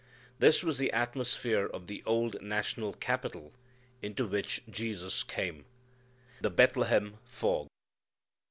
[0.39, 3.53] This was the atmosphere of the old national capital
[4.01, 5.63] into which Jesus came.
[6.41, 7.67] The Bethlehem Fog.